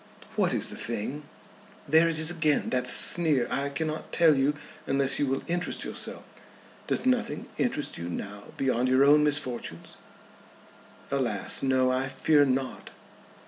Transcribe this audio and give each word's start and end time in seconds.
"What 0.35 0.51
is 0.51 0.69
the 0.71 0.75
thing?" 0.75 1.25
"There 1.87 2.09
it 2.09 2.17
is 2.17 2.31
again; 2.31 2.71
that 2.71 2.87
sneer. 2.87 3.47
I 3.51 3.69
cannot 3.69 4.11
tell 4.11 4.35
you 4.35 4.55
unless 4.87 5.19
you 5.19 5.27
will 5.27 5.43
interest 5.45 5.83
yourself. 5.83 6.23
Does 6.87 7.05
nothing 7.05 7.45
interest 7.59 7.99
you 7.99 8.09
now 8.09 8.45
beyond 8.57 8.87
your 8.89 9.03
own 9.03 9.23
misfortunes?" 9.23 9.97
"Alas, 11.11 11.61
no. 11.61 11.91
I 11.91 12.07
fear 12.07 12.45
not." 12.45 12.89